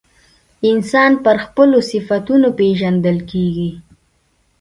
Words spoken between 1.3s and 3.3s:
خپلو صفتونو پیژندل